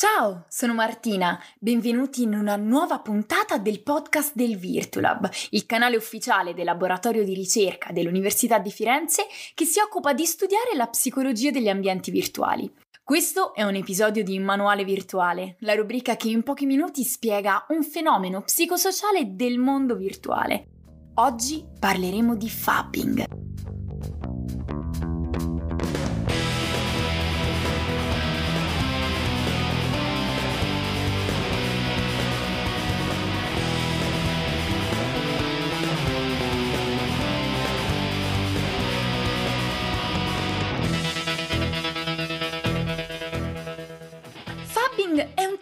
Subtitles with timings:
[0.00, 6.54] Ciao, sono Martina, benvenuti in una nuova puntata del podcast del Virtulab, il canale ufficiale
[6.54, 11.68] del laboratorio di ricerca dell'Università di Firenze che si occupa di studiare la psicologia degli
[11.68, 12.72] ambienti virtuali.
[13.02, 17.82] Questo è un episodio di Manuale Virtuale, la rubrica che in pochi minuti spiega un
[17.82, 20.66] fenomeno psicosociale del mondo virtuale.
[21.14, 23.37] Oggi parleremo di fapping.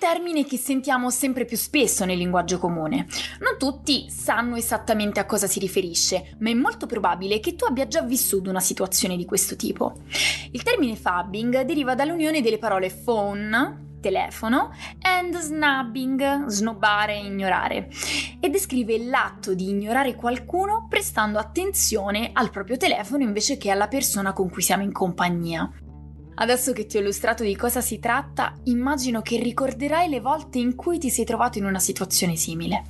[0.06, 3.09] Termine che sentiamo sempre più spesso nel linguaggio comune.
[3.41, 7.88] Non tutti sanno esattamente a cosa si riferisce, ma è molto probabile che tu abbia
[7.88, 10.02] già vissuto una situazione di questo tipo.
[10.52, 17.88] Il termine fabbing deriva dall'unione delle parole phone, telefono, and snubbing, snobbare, ignorare,
[18.38, 24.33] e descrive l'atto di ignorare qualcuno prestando attenzione al proprio telefono invece che alla persona
[24.33, 25.69] con cui siamo in compagnia.
[26.39, 30.75] Adesso che ti ho illustrato di cosa si tratta, immagino che ricorderai le volte in
[30.75, 32.84] cui ti sei trovato in una situazione simile.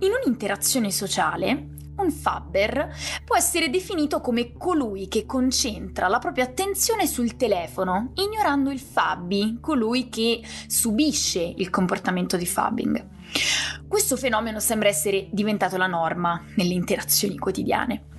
[0.00, 7.06] In un'interazione sociale, un fabber può essere definito come colui che concentra la propria attenzione
[7.06, 13.08] sul telefono, ignorando il fabbi, colui che subisce il comportamento di fabbing.
[13.88, 18.12] Questo fenomeno sembra essere diventato la norma nelle interazioni quotidiane.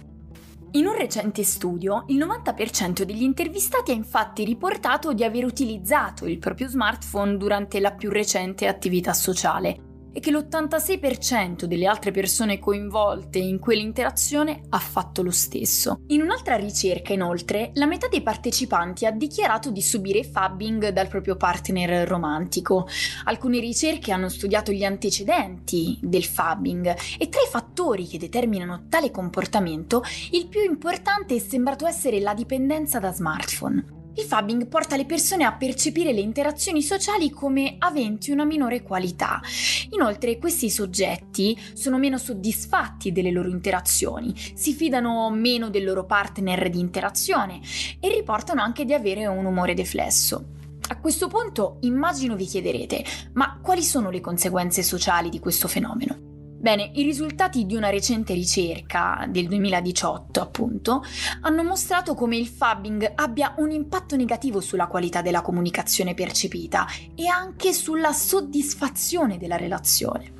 [0.76, 6.38] In un recente studio, il 90% degli intervistati ha infatti riportato di aver utilizzato il
[6.38, 9.85] proprio smartphone durante la più recente attività sociale
[10.16, 16.00] e che l'86% delle altre persone coinvolte in quell'interazione ha fatto lo stesso.
[16.08, 21.36] In un'altra ricerca, inoltre, la metà dei partecipanti ha dichiarato di subire fabbing dal proprio
[21.36, 22.88] partner romantico.
[23.26, 29.12] Alcune ricerche hanno studiato gli antecedenti del fabbing e tra i fattori che determinano tale
[29.12, 34.05] comportamento, il più importante è sembrato essere la dipendenza da smartphone.
[34.18, 39.42] Il fabbing porta le persone a percepire le interazioni sociali come aventi una minore qualità.
[39.90, 46.70] Inoltre questi soggetti sono meno soddisfatti delle loro interazioni, si fidano meno del loro partner
[46.70, 47.60] di interazione
[48.00, 50.46] e riportano anche di avere un umore deflesso.
[50.88, 53.04] A questo punto immagino vi chiederete,
[53.34, 56.35] ma quali sono le conseguenze sociali di questo fenomeno?
[56.66, 61.04] Bene, i risultati di una recente ricerca del 2018, appunto,
[61.42, 67.28] hanno mostrato come il fabbing abbia un impatto negativo sulla qualità della comunicazione percepita e
[67.28, 70.34] anche sulla soddisfazione della relazione.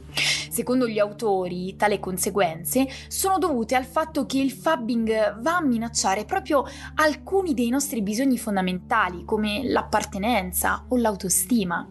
[0.50, 6.26] Secondo gli autori, tali conseguenze sono dovute al fatto che il fabbing va a minacciare
[6.26, 6.64] proprio
[6.96, 11.88] alcuni dei nostri bisogni fondamentali, come l'appartenenza o l'autostima.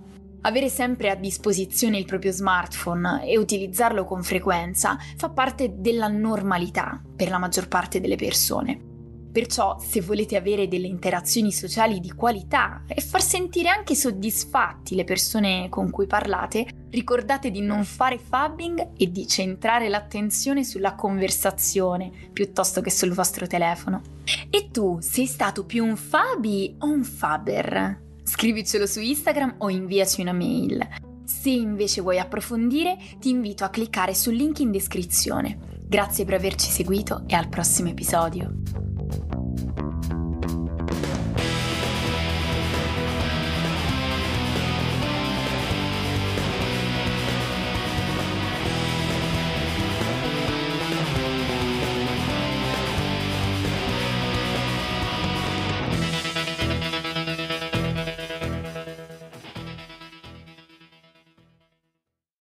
[0.47, 7.01] Avere sempre a disposizione il proprio smartphone e utilizzarlo con frequenza fa parte della normalità
[7.17, 8.93] per la maggior parte delle persone.
[9.33, 15.05] Perciò, se volete avere delle interazioni sociali di qualità e far sentire anche soddisfatti le
[15.05, 22.13] persone con cui parlate, ricordate di non fare fabbing e di centrare l'attenzione sulla conversazione
[22.33, 24.03] piuttosto che sul vostro telefono.
[24.51, 28.04] E tu sei stato più un fabi o un faber?
[28.37, 30.85] Scrivicelo su Instagram o inviaci una mail.
[31.25, 35.57] Se invece vuoi approfondire, ti invito a cliccare sul link in descrizione.
[35.87, 38.94] Grazie per averci seguito e al prossimo episodio.